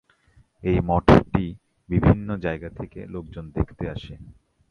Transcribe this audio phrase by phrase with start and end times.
[0.63, 1.45] এই মঠটি
[1.89, 4.13] বিভিন্ন জায়গা থেকে লোকজন দেখতে আসে।